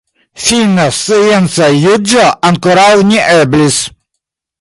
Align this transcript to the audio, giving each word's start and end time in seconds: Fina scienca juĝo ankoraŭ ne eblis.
Fina 0.43 0.85
scienca 0.99 1.67
juĝo 1.83 2.23
ankoraŭ 2.51 2.89
ne 3.11 3.21
eblis. 3.35 3.79